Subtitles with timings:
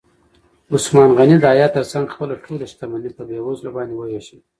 [0.73, 4.41] عثمان غني د حیا تر څنګ خپله ټوله شتمني په بېوزلو باندې ووېشله.